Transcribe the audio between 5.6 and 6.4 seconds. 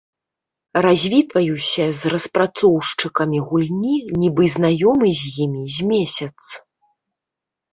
з месяц.